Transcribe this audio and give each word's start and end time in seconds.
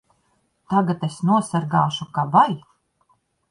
Tagad 0.73 1.03
es 1.09 1.17
nosargāšu 1.29 2.09
ka 2.17 2.27
vai! 2.39 2.49